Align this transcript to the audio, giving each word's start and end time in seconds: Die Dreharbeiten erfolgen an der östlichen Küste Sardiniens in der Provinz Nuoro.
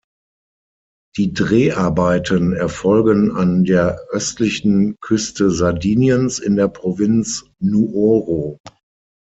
Die 1.15 1.31
Dreharbeiten 1.31 2.53
erfolgen 2.53 3.29
an 3.35 3.65
der 3.65 3.99
östlichen 4.09 4.95
Küste 4.99 5.51
Sardiniens 5.51 6.39
in 6.39 6.55
der 6.55 6.69
Provinz 6.69 7.43
Nuoro. 7.59 8.57